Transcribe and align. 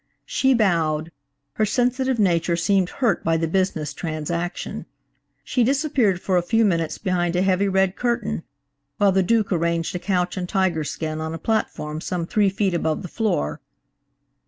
She 0.25 0.55
bowed; 0.55 1.11
her 1.57 1.63
sensitive 1.67 2.17
nature 2.17 2.55
seemed 2.55 2.89
hurt 2.89 3.23
by 3.23 3.37
the 3.37 3.47
business 3.47 3.93
transaction. 3.93 4.87
She 5.43 5.63
disappeared 5.63 6.19
for 6.19 6.37
a 6.37 6.41
few 6.41 6.65
minutes 6.65 6.97
behind 6.97 7.35
a 7.35 7.43
heavy, 7.43 7.67
red 7.67 7.95
curtain, 7.95 8.41
while 8.97 9.11
the 9.11 9.21
Duke 9.21 9.51
arranged 9.51 9.95
a 9.95 9.99
couch 9.99 10.37
and 10.37 10.49
tiger 10.49 10.83
skin 10.83 11.21
on 11.21 11.35
a 11.35 11.37
platform 11.37 12.01
some 12.01 12.25
three 12.25 12.49
feet 12.49 12.73
above 12.73 13.03
the 13.03 13.09
floor. 13.09 13.61